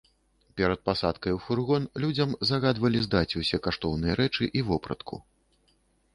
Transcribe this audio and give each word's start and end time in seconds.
Перад 0.59 0.79
пасадкай 0.89 1.35
у 1.39 1.41
фургон, 1.47 1.85
людзям 2.05 2.33
загадвалі 2.53 2.99
здаць 3.07 3.37
усе 3.43 3.61
каштоўныя 3.69 4.13
рэчы 4.23 4.43
і 4.61 4.67
вопратку. 4.73 5.23